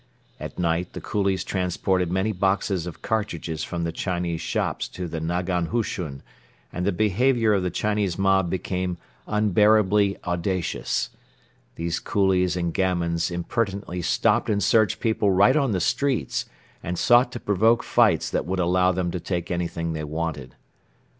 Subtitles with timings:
[0.39, 5.21] At night the coolies transported many boxes of cartridges from the Chinese shops to the
[5.21, 6.23] nagan hushun
[6.73, 11.11] and the behaviour of the Chinese mob became unbearably audacious.
[11.75, 16.45] These coolies and gamins impertinently stopped and searched people right on the streets
[16.81, 20.55] and sought to provoke fights that would allow them to take anything they wanted.